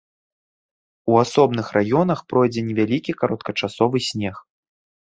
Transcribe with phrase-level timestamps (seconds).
[1.11, 4.35] У асобных раёнах пройдзе невялікі кароткачасовы снег.